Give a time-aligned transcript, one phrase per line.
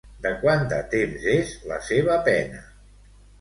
[0.21, 2.65] De quant de temps és la seva pena?